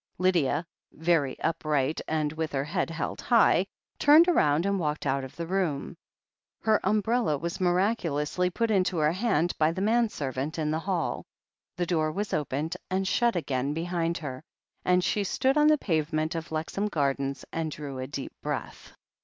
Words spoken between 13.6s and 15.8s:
232 THE HEEL OF ACHILLES behind her, and she stood on the